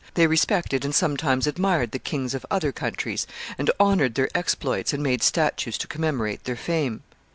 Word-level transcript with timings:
They 0.15 0.25
respected 0.25 0.83
and 0.83 0.95
sometimes 0.95 1.45
admired 1.45 1.91
the 1.91 1.99
kings 1.99 2.33
of 2.33 2.43
other 2.49 2.71
countries, 2.71 3.27
and 3.59 3.69
honored 3.79 4.15
their 4.15 4.35
exploits, 4.35 4.93
and 4.93 5.03
made 5.03 5.21
statues 5.21 5.77
to 5.77 5.85
commemorate 5.85 6.45
their 6.45 6.55
fame. 6.55 7.03